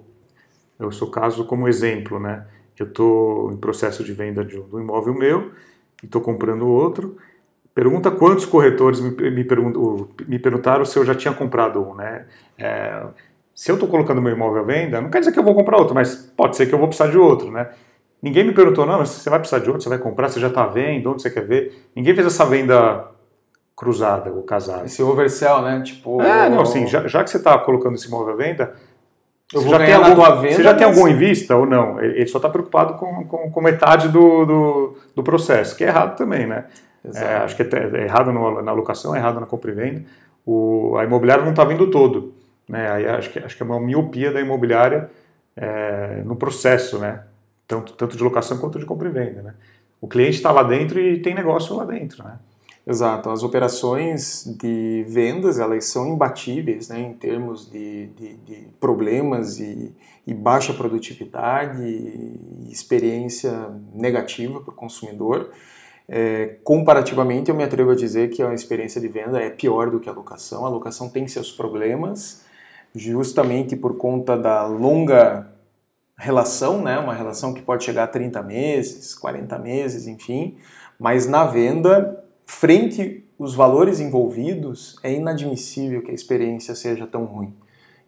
[0.79, 2.45] eu sou caso como exemplo, né?
[2.77, 5.51] Eu estou em processo de venda de um imóvel meu
[6.01, 7.17] e estou comprando outro.
[7.79, 9.47] Pergunta quantos corretores me, me,
[10.27, 12.25] me, perguntaram se eu já tinha comprado um, né?
[12.57, 13.03] É,
[13.55, 15.77] se eu estou colocando meu imóvel à venda, não quer dizer que eu vou comprar
[15.77, 17.69] outro, mas pode ser que eu vou precisar de outro, né?
[18.21, 20.49] Ninguém me perguntou, não, mas você vai precisar de outro, você vai comprar, você já
[20.49, 21.89] está vendo, onde você quer ver.
[21.95, 23.05] Ninguém fez essa venda
[23.77, 24.85] cruzada ou casada.
[24.85, 25.81] Esse oversell, né?
[25.81, 26.21] Tipo.
[26.21, 28.73] É, não, assim, já, já que você está colocando esse imóvel à venda,
[29.53, 30.53] eu vou já ganhar algum, venda.
[30.53, 30.77] Você já mas...
[30.79, 31.97] tem algum em vista ou não?
[32.01, 36.17] Ele só está preocupado com, com, com, metade do, do, do, processo, que é errado
[36.17, 36.65] também, né?
[37.03, 40.03] É, acho que é, é, errado no, na locação, é errado na compra e venda.
[40.45, 42.33] O, a imobiliária não está vindo todo.
[42.67, 42.89] Né?
[42.91, 45.09] Aí acho que, acho que é uma miopia da imobiliária
[45.55, 47.23] é, no processo, né?
[47.67, 49.41] Tanto, tanto de locação quanto de compra e venda.
[49.41, 49.53] Né?
[50.01, 52.23] O cliente está lá dentro e tem negócio lá dentro.
[52.23, 52.37] Né?
[52.89, 59.59] Exato, as operações de vendas elas são imbatíveis né, em termos de, de, de problemas
[59.59, 59.93] e,
[60.25, 65.51] e, baixa produtividade e experiência negativa para o consumidor.
[66.11, 69.99] É, comparativamente, eu me atrevo a dizer que a experiência de venda é pior do
[69.99, 70.65] que a locação.
[70.65, 72.43] A locação tem seus problemas,
[72.95, 75.47] justamente por conta da longa
[76.17, 80.57] relação, né, uma relação que pode chegar a 30 meses, 40 meses, enfim,
[80.99, 87.53] mas na venda frente os valores envolvidos, é inadmissível que a experiência seja tão ruim.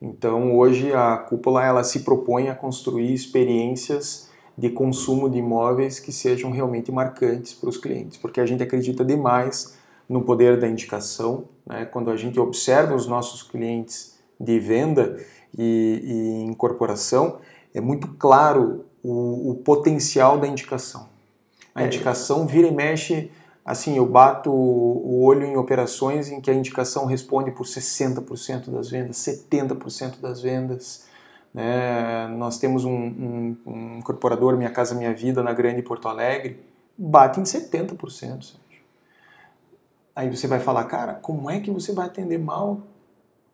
[0.01, 4.30] Então, hoje a cúpula ela se propõe a construir experiências
[4.61, 9.03] de consumo de imóveis que sejam realmente marcantes para os clientes, porque a gente acredita
[9.03, 9.75] demais
[10.07, 11.45] no poder da indicação.
[11.65, 11.83] Né?
[11.85, 15.17] Quando a gente observa os nossos clientes de venda
[15.57, 17.39] e, e incorporação,
[17.73, 21.09] é muito claro o, o potencial da indicação.
[21.73, 21.87] A é.
[21.87, 23.31] indicação vira e mexe
[23.65, 28.91] assim, eu bato o olho em operações em que a indicação responde por 60% das
[28.91, 31.09] vendas, 70% das vendas.
[31.53, 32.27] Né?
[32.37, 36.59] Nós temos um, um, um, incorporador, Minha Casa Minha Vida, na Grande Porto Alegre,
[36.97, 38.09] bate em 70%.
[38.09, 38.59] Sérgio.
[40.15, 42.81] Aí você vai falar, cara, como é que você vai atender mal?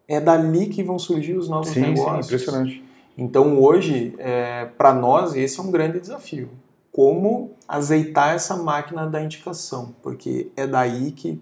[0.08, 2.28] É dali que vão surgir os novos sim, negócios.
[2.28, 2.84] Sim, impressionante.
[3.18, 6.50] Então hoje, é, para nós, esse é um grande desafio
[6.98, 11.40] como azeitar essa máquina da indicação, porque é daí que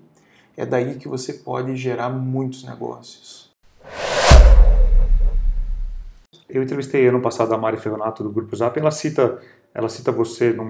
[0.58, 3.45] é daí que você pode gerar muitos negócios.
[6.50, 9.40] Eu entrevistei ano passado a Mari Ferronato do Grupo Zap, ela cita,
[9.74, 10.70] ela cita você num,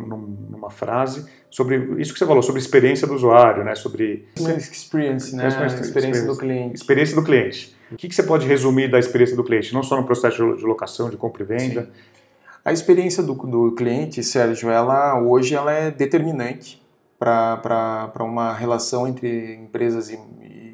[0.49, 3.75] numa frase sobre isso que você falou, sobre experiência do usuário, né?
[3.75, 4.27] sobre...
[4.38, 5.47] Experience, né?
[5.47, 6.75] Experiência, experiência do cliente.
[6.75, 7.75] Experiência do cliente.
[7.91, 9.73] O que, que você pode resumir da experiência do cliente?
[9.73, 12.15] Não só no processo de locação, de compra e venda, Sim
[12.65, 16.83] a experiência do, do cliente, Sérgio, ela hoje ela é determinante
[17.19, 20.19] para uma relação entre empresas e,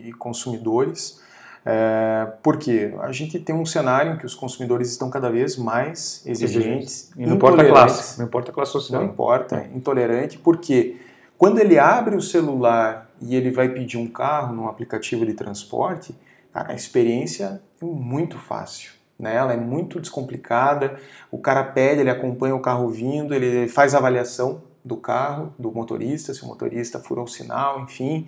[0.05, 1.20] e consumidores.
[1.65, 6.23] É, porque a gente tem um cenário em que os consumidores estão cada vez mais
[6.25, 7.11] exigentes.
[7.15, 9.01] E não importa a classe, não importa a classe social.
[9.01, 10.97] Não importa, intolerante, porque
[11.37, 16.15] quando ele abre o celular e ele vai pedir um carro num aplicativo de transporte,
[16.51, 19.35] cara, a experiência é muito fácil né?
[19.35, 20.99] Ela é muito descomplicada.
[21.29, 25.71] O cara pede, ele acompanha o carro vindo, ele faz a avaliação do carro, do
[25.71, 28.27] motorista, se o motorista furou o sinal, enfim.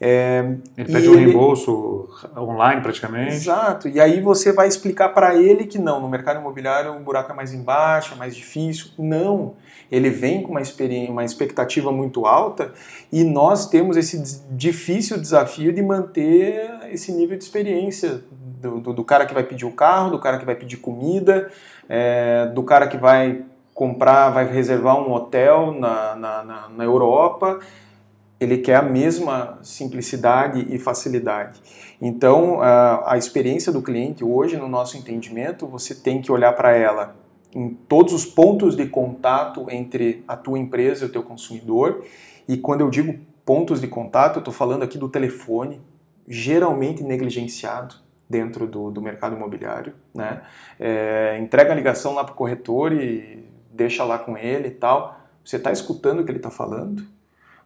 [0.00, 1.24] É, ele pede um ele...
[1.26, 3.34] reembolso online praticamente.
[3.34, 3.88] Exato.
[3.88, 7.34] E aí você vai explicar para ele que não, no mercado imobiliário o buraco é
[7.34, 8.90] mais embaixo, é mais difícil.
[8.98, 9.54] Não.
[9.90, 10.62] Ele vem com uma,
[11.08, 12.72] uma expectativa muito alta
[13.10, 18.22] e nós temos esse difícil desafio de manter esse nível de experiência
[18.60, 21.50] do, do, do cara que vai pedir o carro, do cara que vai pedir comida,
[21.88, 27.58] é, do cara que vai comprar, vai reservar um hotel na, na, na, na Europa,
[28.38, 31.60] ele quer a mesma simplicidade e facilidade.
[32.00, 36.76] Então, a, a experiência do cliente hoje, no nosso entendimento, você tem que olhar para
[36.76, 37.16] ela
[37.54, 42.04] em todos os pontos de contato entre a tua empresa e o teu consumidor.
[42.48, 45.80] E quando eu digo pontos de contato, eu estou falando aqui do telefone,
[46.26, 47.96] geralmente negligenciado
[48.28, 49.94] dentro do, do mercado imobiliário.
[50.12, 50.42] Né?
[50.80, 55.20] É, entrega a ligação lá para o corretor e deixa lá com ele e tal.
[55.44, 57.04] Você está escutando o que ele está falando?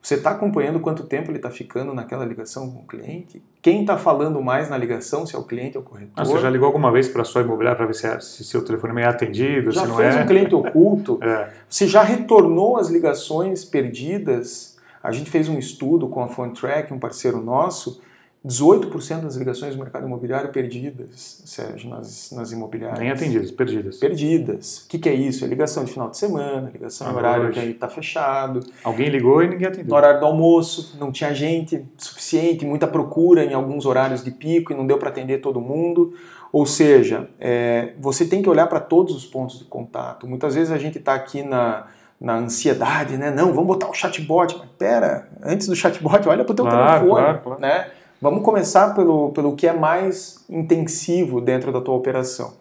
[0.01, 3.43] Você está acompanhando quanto tempo ele está ficando naquela ligação com o cliente?
[3.61, 6.13] Quem está falando mais na ligação, se é o cliente ou o corretor?
[6.17, 8.45] Ah, você já ligou alguma vez para a sua imobiliária para ver se, é, se
[8.45, 10.23] seu telefone é atendido, já se não fez é?
[10.23, 11.19] um cliente oculto?
[11.23, 11.51] é.
[11.69, 14.79] Você já retornou as ligações perdidas?
[15.03, 18.01] A gente fez um estudo com a PhoneTrack, um parceiro nosso,
[18.47, 23.01] 18% das ligações do mercado imobiliário perdidas, Sérgio, nas, nas imobiliárias.
[23.01, 23.97] Nem atendidas, perdidas.
[23.99, 24.79] Perdidas.
[24.79, 25.45] O que, que, é isso?
[25.45, 28.61] É ligação de final de semana, ligação em horário que está fechado.
[28.85, 29.89] Alguém ligou e ninguém atendeu.
[29.89, 34.73] No horário do almoço, não tinha gente suficiente, muita procura em alguns horários de pico
[34.73, 36.15] e não deu para atender todo mundo.
[36.53, 40.27] Ou seja, é, você tem que olhar para todos os pontos de contato.
[40.29, 41.87] Muitas vezes a gente está aqui na,
[42.21, 43.31] na ansiedade, né?
[43.31, 44.57] Não, vamos botar o chatbot.
[44.59, 47.61] Mas pera, antes do chatbot, olha para o teu claro, telefone, claro, claro.
[47.61, 47.91] né?
[48.21, 52.55] Vamos começar pelo, pelo que é mais intensivo dentro da tua operação.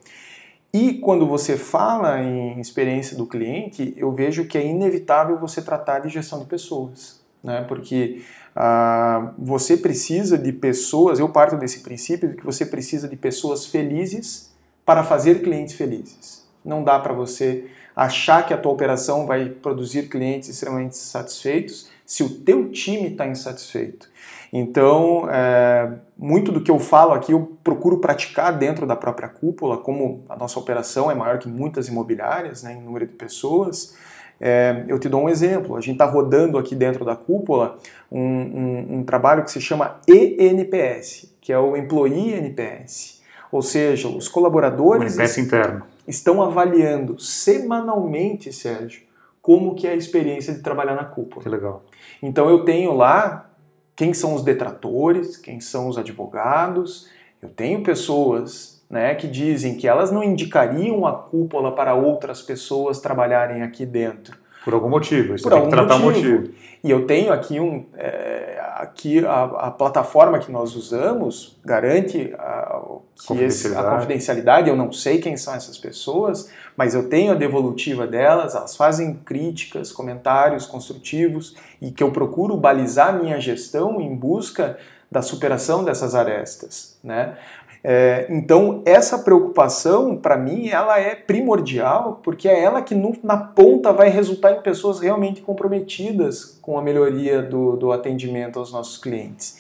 [0.72, 6.00] E quando você fala em experiência do cliente, eu vejo que é inevitável você tratar
[6.00, 7.66] de gestão de pessoas, né?
[7.68, 8.22] Porque
[8.56, 13.66] ah, você precisa de pessoas, eu parto desse princípio de que você precisa de pessoas
[13.66, 14.54] felizes
[14.86, 16.46] para fazer clientes felizes.
[16.64, 17.66] Não dá para você
[17.96, 23.28] achar que a tua operação vai produzir clientes extremamente satisfeitos se o teu time está
[23.28, 24.10] insatisfeito.
[24.52, 29.78] Então, é, muito do que eu falo aqui eu procuro praticar dentro da própria cúpula,
[29.78, 33.98] como a nossa operação é maior que muitas imobiliárias, né, em número de pessoas.
[34.40, 35.76] É, eu te dou um exemplo.
[35.76, 37.78] A gente está rodando aqui dentro da cúpula
[38.10, 43.22] um, um, um, trabalho que se chama ENPS, que é o Employee NPS.
[43.52, 45.84] Ou seja, os colaboradores NPS interno.
[46.08, 49.07] estão avaliando semanalmente, Sérgio,
[49.48, 51.42] como que é a experiência de trabalhar na cúpula.
[51.42, 51.86] Que legal.
[52.22, 53.50] Então eu tenho lá
[53.96, 57.08] quem são os detratores, quem são os advogados.
[57.42, 63.00] Eu tenho pessoas né, que dizem que elas não indicariam a cúpula para outras pessoas
[63.00, 64.38] trabalharem aqui dentro.
[64.66, 66.28] Por algum motivo, isso Por tem algum que tratar motivo.
[66.28, 66.54] o motivo.
[66.84, 67.86] E eu tenho aqui um.
[67.96, 72.77] É, aqui a, a, plataforma que nós usamos garante a,
[73.26, 74.70] que esse, a confidencialidade.
[74.70, 79.16] Eu não sei quem são essas pessoas, mas eu tenho a devolutiva delas, elas fazem
[79.26, 84.78] críticas, comentários construtivos e que eu procuro balizar minha gestão em busca
[85.10, 87.38] da superação dessas arestas, né?
[87.84, 93.38] É, então, essa preocupação, para mim, ela é primordial, porque é ela que no, na
[93.38, 98.98] ponta vai resultar em pessoas realmente comprometidas com a melhoria do, do atendimento aos nossos
[98.98, 99.60] clientes.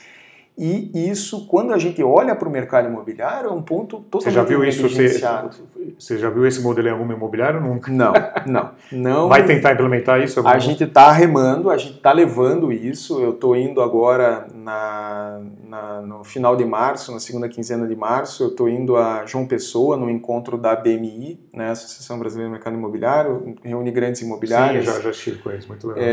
[0.57, 4.31] E isso, quando a gente olha para o mercado imobiliário, é um ponto totalmente Você
[4.31, 4.89] já viu isso?
[4.89, 5.21] Você,
[5.99, 7.61] você já viu esse modelo em algum imobiliário?
[7.61, 7.91] Nunca.
[7.91, 8.11] Não,
[8.45, 8.71] não.
[8.91, 10.45] não Vai tentar implementar isso?
[10.47, 13.21] A gente está remando, a gente está levando isso.
[13.21, 18.43] Eu estou indo agora na, na, no final de março, na segunda quinzena de março,
[18.43, 22.75] eu estou indo a João Pessoa, no encontro da BMI, né, Associação Brasileira do Mercado
[22.75, 24.85] Imobiliário, reúne grandes imobiliários.
[24.85, 26.03] Sim, já, já estive com eles, muito legal.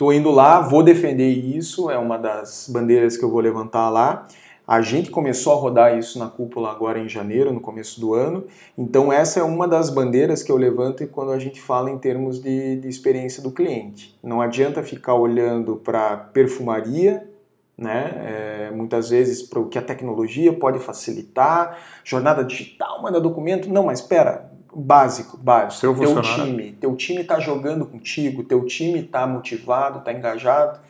[0.00, 3.90] Estou indo lá, vou defender isso, é uma das bandeiras que eu vou levantar levantar
[3.90, 4.26] lá.
[4.66, 8.46] A gente começou a rodar isso na cúpula agora em janeiro, no começo do ano.
[8.78, 12.40] Então, essa é uma das bandeiras que eu levanto quando a gente fala em termos
[12.40, 14.18] de, de experiência do cliente.
[14.22, 17.28] Não adianta ficar olhando para perfumaria,
[17.76, 18.22] né?
[18.24, 23.68] É, muitas vezes para o que a tecnologia pode facilitar, jornada digital, manda documento.
[23.68, 25.80] Não, mas espera, básico, básico.
[25.80, 30.80] Seu teu time, teu time está jogando contigo, teu time está motivado, está engajado.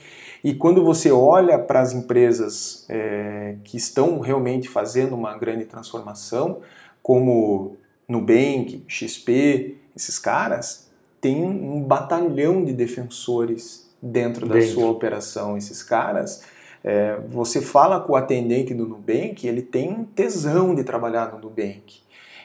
[0.43, 6.61] E quando você olha para as empresas é, que estão realmente fazendo uma grande transformação,
[7.03, 7.77] como
[8.09, 10.91] Nubank, XP, esses caras,
[11.21, 14.73] tem um batalhão de defensores dentro da dentro.
[14.73, 15.57] sua operação.
[15.57, 16.43] Esses caras,
[16.83, 21.39] é, você fala com o atendente do Nubank, ele tem um tesão de trabalhar no
[21.39, 22.01] Nubank.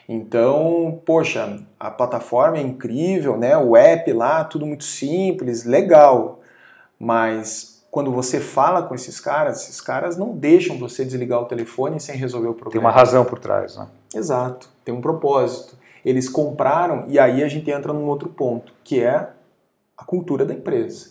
[0.08, 3.56] Então, poxa, a plataforma é incrível, né?
[3.56, 6.40] O app lá, tudo muito simples, legal.
[6.98, 11.98] Mas quando você fala com esses caras, esses caras não deixam você desligar o telefone
[11.98, 12.72] sem resolver o problema.
[12.72, 13.88] Tem uma razão por trás, né?
[14.14, 15.76] Exato, tem um propósito.
[16.04, 19.30] Eles compraram e aí a gente entra num outro ponto, que é
[19.96, 21.10] a cultura da empresa.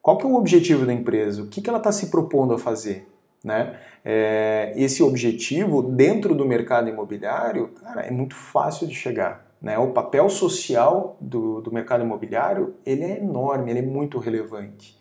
[0.00, 1.42] Qual que é o objetivo da empresa?
[1.42, 3.06] O que, que ela está se propondo a fazer?
[3.42, 3.78] Né?
[4.04, 9.46] É, esse objetivo dentro do mercado imobiliário, cara, é muito fácil de chegar.
[9.60, 9.78] Né?
[9.78, 14.98] O papel social do, do mercado imobiliário ele é enorme, ele é muito relevante.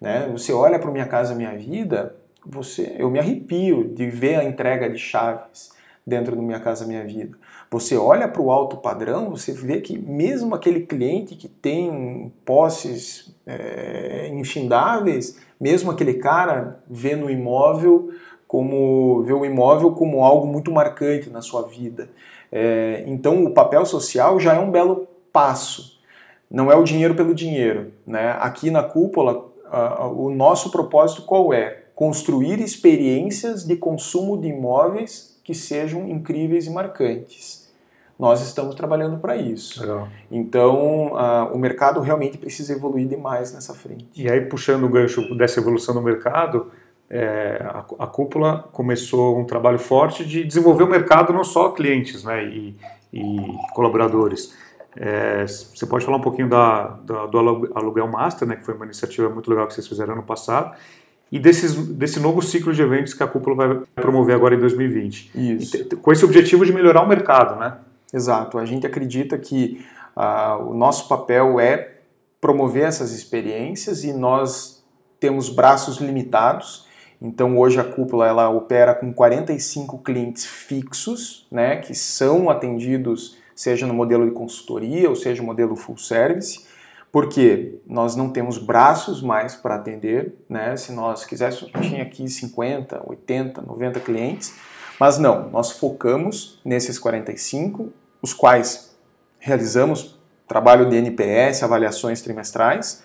[0.00, 0.28] Né?
[0.32, 4.90] Você olha para Minha Casa Minha Vida, você, eu me arrepio de ver a entrega
[4.90, 5.70] de chaves.
[6.04, 7.38] dentro do Minha Casa Minha Vida.
[7.72, 13.34] Você olha para o alto padrão, você vê que mesmo aquele cliente que tem posses
[13.46, 18.10] é, infindáveis, mesmo aquele cara vê no imóvel
[18.46, 22.10] como vê o imóvel como algo muito marcante na sua vida.
[22.52, 25.98] É, então o papel social já é um belo passo.
[26.50, 27.90] Não é o dinheiro pelo dinheiro.
[28.06, 28.36] Né?
[28.38, 29.50] Aqui na cúpula,
[30.14, 31.84] o nosso propósito qual é?
[31.94, 37.61] Construir experiências de consumo de imóveis que sejam incríveis e marcantes.
[38.18, 39.80] Nós estamos trabalhando para isso.
[39.80, 40.08] Legal.
[40.30, 41.12] Então,
[41.52, 44.08] o mercado realmente precisa evoluir demais nessa frente.
[44.14, 46.70] E aí, puxando o gancho dessa evolução do mercado,
[47.12, 52.24] é, a, a, cúpula começou um trabalho forte de desenvolver o mercado não só clientes
[52.24, 52.74] né, e,
[53.12, 53.36] e
[53.74, 54.54] colaboradores.
[54.96, 57.38] É, você pode falar um pouquinho da, da, do
[57.74, 60.74] Aluguel Master, né, que foi uma iniciativa muito legal que vocês fizeram ano passado,
[61.30, 65.32] e desses, desse novo ciclo de eventos que a cúpula vai promover agora em 2020.
[65.34, 65.76] Isso.
[65.76, 67.76] E, com esse objetivo de melhorar o mercado, né?
[68.12, 68.58] Exato.
[68.58, 69.84] A gente acredita que
[70.16, 71.96] uh, o nosso papel é
[72.40, 74.84] promover essas experiências e nós
[75.18, 76.86] temos braços limitados.
[77.20, 83.86] Então hoje a cúpula ela opera com 45 clientes fixos, né, que são atendidos seja
[83.86, 86.66] no modelo de consultoria ou seja no modelo full service,
[87.12, 90.76] porque nós não temos braços mais para atender, né?
[90.76, 94.54] Se nós quiséssemos, tinha aqui 50, 80, 90 clientes,
[94.98, 98.94] mas não, nós focamos nesses 45, os quais
[99.38, 103.02] realizamos trabalho de NPS, avaliações trimestrais,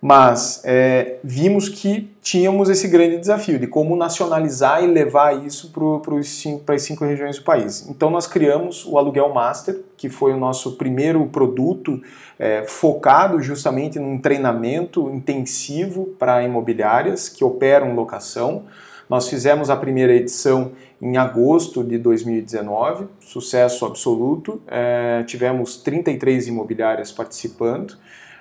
[0.00, 6.74] mas é, vimos que tínhamos esse grande desafio de como nacionalizar e levar isso para
[6.74, 7.88] as cinco regiões do país.
[7.88, 12.00] Então nós criamos o Aluguel Master, que foi o nosso primeiro produto
[12.38, 18.64] é, focado justamente num treinamento intensivo para imobiliárias que operam locação.
[19.08, 24.62] Nós fizemos a primeira edição em agosto de 2019, sucesso absoluto.
[24.66, 27.92] É, tivemos 33 imobiliárias participando.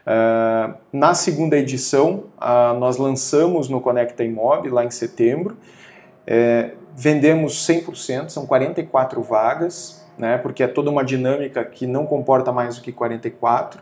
[0.05, 2.25] Uh, na segunda edição,
[2.79, 5.57] nós lançamos no Conecta Imob, lá em setembro.
[6.27, 12.51] É, vendemos 100%, são 44 vagas, né, porque é toda uma dinâmica que não comporta
[12.51, 13.81] mais do que 44.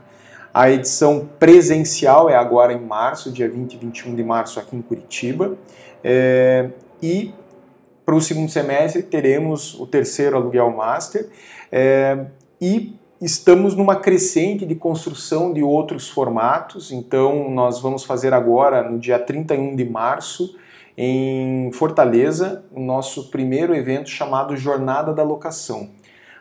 [0.53, 4.81] A edição presencial é agora em março, dia 20 e 21 de março, aqui em
[4.81, 5.57] Curitiba.
[6.03, 6.69] É,
[7.01, 7.33] e
[8.05, 11.29] para o segundo semestre teremos o terceiro aluguel master.
[11.71, 12.25] É,
[12.59, 18.99] e Estamos numa crescente de construção de outros formatos, então nós vamos fazer agora, no
[18.99, 20.57] dia 31 de março,
[20.97, 25.91] em Fortaleza, o nosso primeiro evento chamado Jornada da Locação.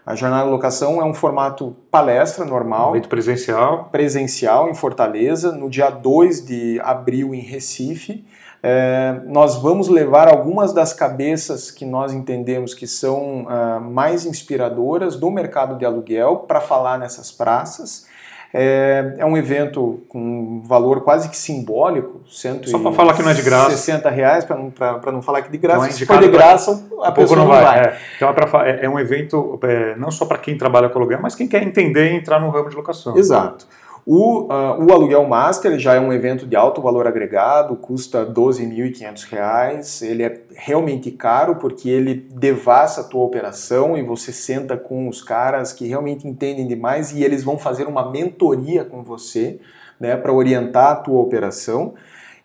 [0.04, 2.90] A Jornada da Locação é um formato palestra normal.
[2.90, 3.84] evento presencial.
[3.92, 8.24] Presencial em Fortaleza, no dia 2 de abril em Recife.
[8.60, 15.16] É, nós vamos levar algumas das cabeças que nós entendemos que são uh, mais inspiradoras
[15.16, 18.06] do mercado de aluguel para falar nessas praças.
[18.54, 23.30] É, é, um evento com um valor quase que simbólico, Só para falar que não
[23.30, 23.70] é de graça.
[23.70, 24.72] 60 reais, para não,
[25.12, 25.78] não falar que de graça.
[25.78, 27.64] Não é Se for de graça, a pessoa não vai.
[27.64, 27.78] vai.
[27.80, 27.98] É.
[28.16, 31.20] Então é, pra, é, é um evento é, não só para quem trabalha com aluguel,
[31.22, 33.16] mas quem quer entender e entrar no ramo de locação.
[33.16, 33.66] Exato.
[34.04, 38.32] O, uh, o Aluguel Master já é um evento de alto valor agregado, custa R$
[38.32, 40.02] 12.500.
[40.02, 45.22] Ele é realmente caro porque ele devassa a tua operação e você senta com os
[45.22, 49.60] caras que realmente entendem demais e eles vão fazer uma mentoria com você
[50.00, 51.94] né, para orientar a tua operação.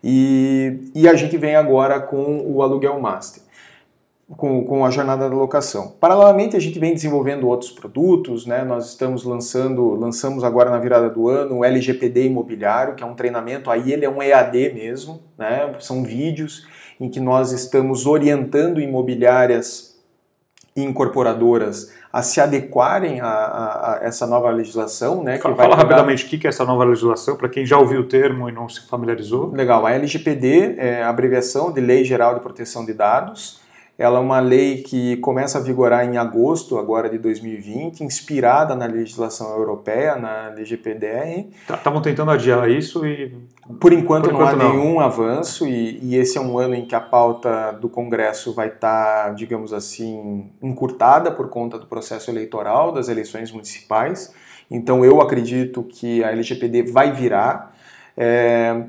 [0.02, 3.47] E, e a gente vem agora com o Aluguel Master
[4.36, 5.94] com, com a jornada da locação.
[5.98, 8.62] Paralelamente, a gente vem desenvolvendo outros produtos, né?
[8.62, 13.14] Nós estamos lançando, lançamos agora na virada do ano o LGPD imobiliário, que é um
[13.14, 15.72] treinamento, aí ele é um EAD mesmo, né?
[15.80, 16.66] São vídeos
[17.00, 19.96] em que nós estamos orientando imobiliárias
[20.76, 25.38] e incorporadoras a se adequarem a, a, a essa nova legislação, né?
[25.38, 28.48] Fala, fala rapidamente o que é essa nova legislação, para quem já ouviu o termo
[28.48, 29.52] e não se familiarizou.
[29.52, 33.60] Legal, a LGPD é a abreviação de Lei Geral de Proteção de Dados,
[33.98, 38.86] ela é uma lei que começa a vigorar em agosto agora de 2020, inspirada na
[38.86, 41.48] legislação europeia, na LGPD.
[41.68, 43.36] Estavam tá, tentando adiar isso e...
[43.80, 44.76] Por enquanto, Por enquanto não há não.
[44.76, 48.68] nenhum avanço e, e, esse é um ano em que a pauta do Congresso vai
[48.68, 54.32] estar, tá, digamos assim, encurtada por conta do processo eleitoral das eleições municipais.
[54.70, 57.74] Então eu acredito que a LGPD vai virar.
[58.16, 58.84] É,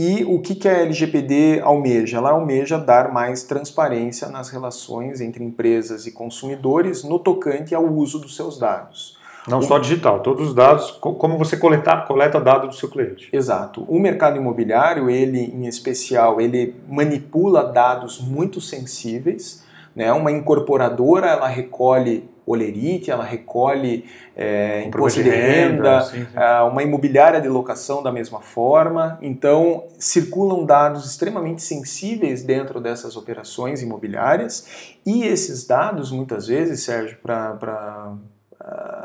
[0.00, 2.18] e o que, que a LGPD almeja?
[2.18, 8.20] Ela almeja dar mais transparência nas relações entre empresas e consumidores no tocante ao uso
[8.20, 9.18] dos seus dados.
[9.48, 9.62] Não o...
[9.62, 13.28] só digital, todos os dados, como você coletar, coleta dados do seu cliente.
[13.32, 13.84] Exato.
[13.88, 19.64] O mercado imobiliário, ele em especial, ele manipula dados muito sensíveis
[19.96, 20.12] Né?
[20.12, 24.04] Uma incorporadora ela recolhe olerite, ela recolhe
[24.36, 26.26] é, imposto de renda, sim, sim.
[26.34, 29.18] É, uma imobiliária de locação da mesma forma.
[29.20, 37.18] Então, circulam dados extremamente sensíveis dentro dessas operações imobiliárias e esses dados, muitas vezes, Sérgio,
[37.22, 38.14] para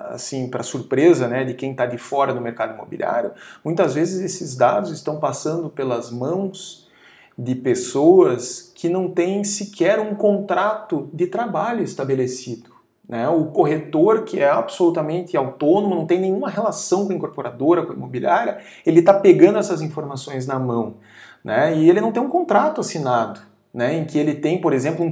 [0.10, 3.32] assim para surpresa né, de quem está de fora do mercado imobiliário,
[3.64, 6.89] muitas vezes esses dados estão passando pelas mãos
[7.38, 12.72] de pessoas que não têm sequer um contrato de trabalho estabelecido.
[13.08, 13.28] Né?
[13.28, 17.95] O corretor, que é absolutamente autônomo, não tem nenhuma relação com a incorporadora, com a
[17.95, 20.95] imobiliária, ele está pegando essas informações na mão.
[21.43, 21.76] Né?
[21.78, 23.39] E ele não tem um contrato assinado.
[23.74, 25.12] Né, em que ele tem, por exemplo, um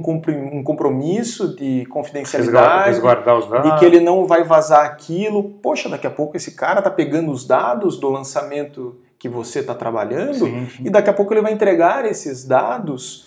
[0.62, 5.42] compromisso de confidencialidade, de que ele não vai vazar aquilo.
[5.60, 9.74] Poxa, daqui a pouco esse cara está pegando os dados do lançamento que você está
[9.74, 10.68] trabalhando sim.
[10.80, 13.26] e daqui a pouco ele vai entregar esses dados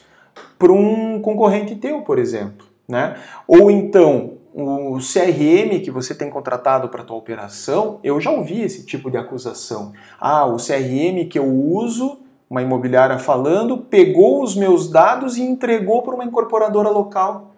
[0.58, 2.66] para um concorrente teu, por exemplo.
[2.88, 3.18] Né?
[3.48, 8.62] Ou então, o CRM que você tem contratado para a tua operação, eu já ouvi
[8.62, 9.92] esse tipo de acusação.
[10.18, 16.02] Ah, o CRM que eu uso, uma imobiliária falando, pegou os meus dados e entregou
[16.04, 17.52] para uma incorporadora local.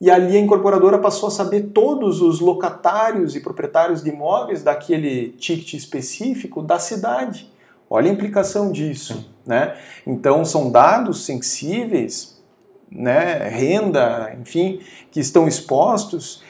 [0.00, 5.28] E ali a incorporadora passou a saber todos os locatários e proprietários de imóveis daquele
[5.38, 7.48] ticket específico da cidade.
[7.88, 9.76] Olha a implicação disso, né?
[10.04, 12.29] Então são dados sensíveis
[12.90, 14.80] né, renda, enfim,
[15.10, 16.42] que estão expostos,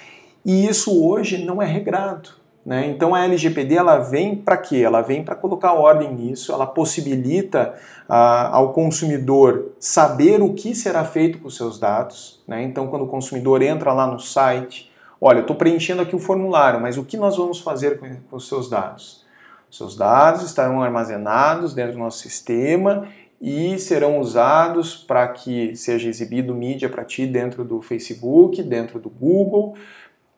[0.44, 2.40] e isso hoje não é regrado.
[2.64, 2.88] Né?
[2.88, 4.78] Então a LGPD ela vem para quê?
[4.78, 7.74] Ela vem para colocar ordem nisso, ela possibilita
[8.08, 12.42] ah, ao consumidor saber o que será feito com os seus dados.
[12.46, 12.62] Né?
[12.62, 16.98] Então quando o consumidor entra lá no site, olha, estou preenchendo aqui o formulário, mas
[16.98, 19.24] o que nós vamos fazer com, com os seus dados?
[19.70, 23.08] Os seus dados estarão armazenados dentro do nosso sistema
[23.40, 29.08] e serão usados para que seja exibido mídia para ti dentro do Facebook, dentro do
[29.08, 29.74] Google.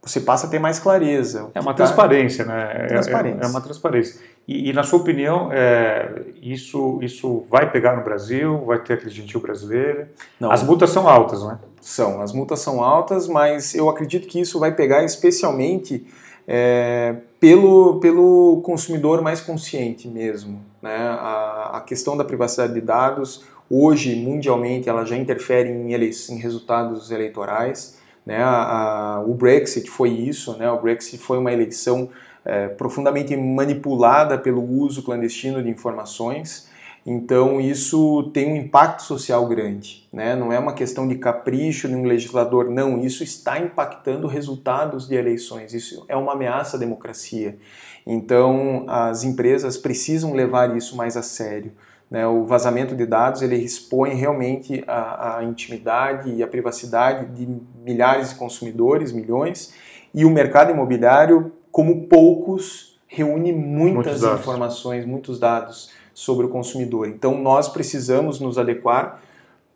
[0.01, 1.51] Você passa a ter mais clareza.
[1.55, 1.85] É uma tá...
[1.85, 2.87] transparência, né?
[2.89, 3.39] Transparência.
[3.39, 4.21] É, é, é, uma transparência.
[4.47, 8.65] E, e na sua opinião, é, isso, isso vai pegar no Brasil?
[8.65, 10.07] Vai ter aquele gentil brasileiro?
[10.41, 10.51] Não.
[10.51, 11.59] As multas são altas, né?
[11.81, 16.07] São, as multas são altas, mas eu acredito que isso vai pegar especialmente
[16.47, 20.72] é, pelo, pelo consumidor mais consciente mesmo.
[20.83, 20.97] Né?
[20.97, 26.37] A, a, questão da privacidade de dados, hoje, mundialmente, ela já interfere em, ele, em
[26.37, 27.99] resultados eleitorais.
[28.27, 28.43] Né?
[28.43, 30.71] A, a, o Brexit foi isso, né?
[30.71, 32.11] o Brexit foi uma eleição
[32.45, 36.69] é, profundamente manipulada pelo uso clandestino de informações.
[37.05, 40.37] Então isso tem um impacto social grande, né?
[40.37, 43.01] Não é uma questão de capricho de um legislador, não.
[43.01, 45.75] Isso está impactando resultados de eleições.
[45.75, 47.59] Isso é uma ameaça à democracia.
[48.07, 51.73] Então as empresas precisam levar isso mais a sério.
[52.09, 52.27] Né?
[52.27, 57.49] O vazamento de dados ele expõe realmente a, a intimidade e a privacidade de
[57.83, 59.75] milhares de consumidores, milhões,
[60.15, 67.07] e o mercado imobiliário, como poucos, reúne muitas muitos informações, muitos dados sobre o consumidor.
[67.09, 69.21] Então nós precisamos nos adequar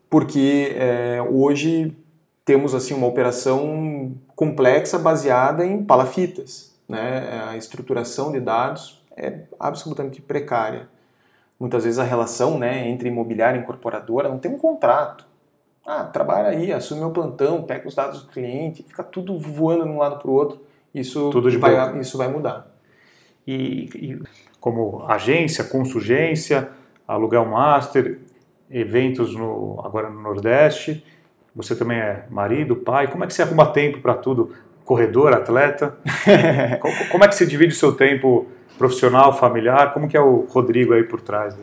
[0.08, 1.94] porque é, hoje
[2.46, 7.44] temos assim uma operação complexa baseada em palafitas, né?
[7.48, 10.88] A estruturação de dados é absolutamente precária.
[11.60, 15.26] Muitas vezes a relação, né, entre imobiliária e incorporadora não tem um contrato.
[15.84, 19.90] Ah, trabalha aí, assume o plantão, pega os dados do cliente, fica tudo voando de
[19.90, 20.60] um lado para o outro.
[20.94, 22.75] Isso vai, isso vai mudar.
[23.46, 24.22] E, e
[24.60, 26.68] como agência, consulgência,
[27.06, 28.18] aluguel master,
[28.70, 31.04] eventos no, agora no Nordeste.
[31.54, 33.08] Você também é marido, pai.
[33.08, 34.52] Como é que você arruma tempo para tudo?
[34.84, 35.96] Corredor, atleta?
[37.10, 39.94] como é que você divide o seu tempo profissional, familiar?
[39.94, 41.56] Como que é o Rodrigo aí por trás?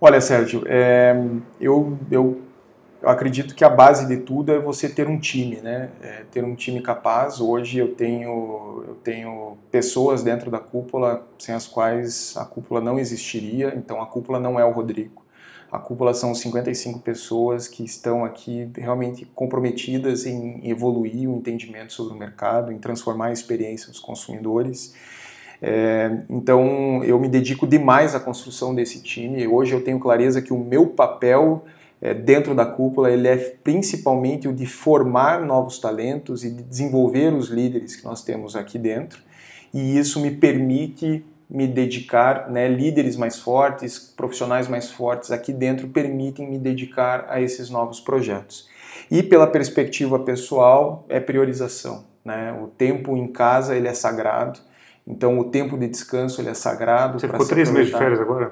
[0.00, 1.16] Olha, Sérgio, é,
[1.60, 2.40] eu, eu
[3.00, 5.90] eu acredito que a base de tudo é você ter um time, né?
[6.02, 7.40] É ter um time capaz.
[7.40, 12.98] Hoje eu tenho, eu tenho pessoas dentro da cúpula sem as quais a cúpula não
[12.98, 13.72] existiria.
[13.76, 15.24] Então a cúpula não é o Rodrigo.
[15.70, 22.14] A cúpula são 55 pessoas que estão aqui realmente comprometidas em evoluir o entendimento sobre
[22.14, 24.94] o mercado, em transformar a experiência dos consumidores.
[25.60, 29.46] É, então eu me dedico demais à construção desse time.
[29.46, 31.64] Hoje eu tenho clareza que o meu papel
[32.00, 37.32] é, dentro da cúpula ele é principalmente o de formar novos talentos e de desenvolver
[37.32, 39.20] os líderes que nós temos aqui dentro.
[39.72, 45.88] E isso me permite me dedicar, né, líderes mais fortes, profissionais mais fortes aqui dentro
[45.88, 48.68] permitem me dedicar a esses novos projetos.
[49.10, 52.52] E pela perspectiva pessoal é priorização, né?
[52.62, 54.60] O tempo em casa ele é sagrado
[55.08, 57.18] Então o tempo de descanso ele é sagrado.
[57.18, 58.50] Você ficou três meses de férias agora?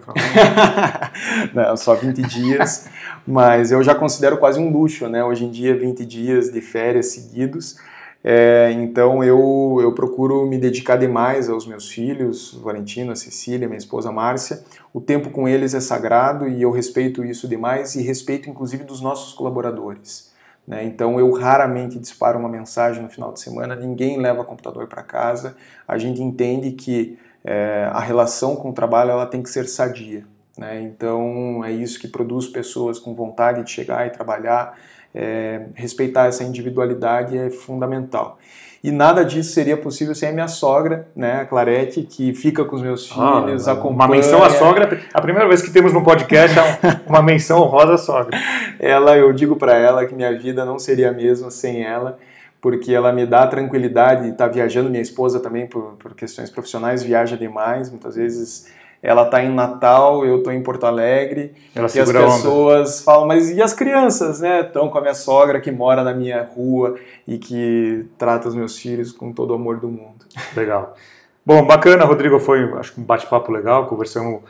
[1.52, 2.88] Não, só 20 dias,
[3.26, 5.22] mas eu já considero quase um luxo, né?
[5.22, 7.76] Hoje em dia, 20 dias de férias seguidos.
[8.24, 13.78] É, então eu, eu procuro me dedicar demais aos meus filhos, Valentino, a Cecília, minha
[13.78, 14.64] esposa Márcia.
[14.94, 19.02] O tempo com eles é sagrado e eu respeito isso demais e respeito inclusive dos
[19.02, 20.34] nossos colaboradores.
[20.66, 20.84] Né?
[20.84, 25.56] Então eu raramente disparo uma mensagem no final de semana, ninguém leva computador para casa.
[25.86, 30.24] A gente entende que é, a relação com o trabalho ela tem que ser sadia.
[30.58, 30.82] Né?
[30.82, 34.76] Então é isso que produz pessoas com vontade de chegar e trabalhar
[35.16, 38.38] é, respeitar essa individualidade é fundamental.
[38.84, 42.76] E nada disso seria possível sem a minha sogra, né, a Clarete, que fica com
[42.76, 43.94] os meus ah, filhos, ah, acompanha.
[43.94, 47.94] Uma menção à sogra, a primeira vez que temos no podcast é uma menção honrosa
[47.94, 48.38] à sogra.
[48.78, 52.18] Ela, eu digo para ela que minha vida não seria a mesma sem ela,
[52.60, 54.90] porque ela me dá tranquilidade de estar viajando.
[54.90, 58.66] Minha esposa também, por, por questões profissionais, viaja demais, muitas vezes
[59.06, 63.48] ela está em Natal, eu estou em Porto Alegre, ela e as pessoas falam, mas
[63.50, 64.62] e as crianças, né?
[64.62, 68.76] Estão com a minha sogra que mora na minha rua e que trata os meus
[68.76, 70.26] filhos com todo o amor do mundo.
[70.56, 70.96] Legal.
[71.44, 74.40] Bom, bacana, Rodrigo, foi acho um bate-papo legal, conversamos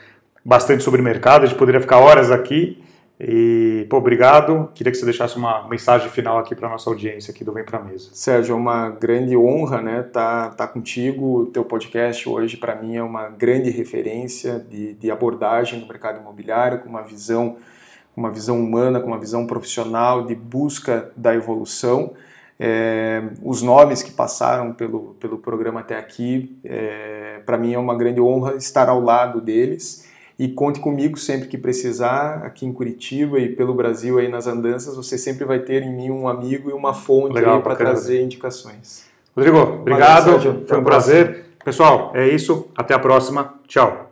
[0.43, 2.83] bastante sobre mercado, a gente poderia ficar horas aqui,
[3.19, 4.71] e, pô, obrigado.
[4.75, 7.83] Queria que você deixasse uma mensagem final aqui para nossa audiência aqui do Vem Pra
[7.83, 8.11] Mesa.
[8.13, 11.41] Sérgio, é uma grande honra, né, tá, tá contigo.
[11.41, 16.21] O teu podcast hoje, para mim, é uma grande referência de, de abordagem do mercado
[16.21, 17.57] imobiliário, com uma visão,
[18.15, 22.13] uma visão humana, com uma visão profissional de busca da evolução.
[22.61, 27.95] É, os nomes que passaram pelo, pelo programa até aqui, é, para mim é uma
[27.97, 30.06] grande honra estar ao lado deles
[30.39, 34.97] e conte comigo sempre que precisar, aqui em Curitiba e pelo Brasil aí nas andanças,
[34.97, 39.07] você sempre vai ter em mim um amigo e uma fonte para trazer indicações.
[39.35, 41.47] Rodrigo, obrigado, Valeu, foi um prazer.
[41.65, 44.06] Pessoal, é isso, até a próxima, tchau.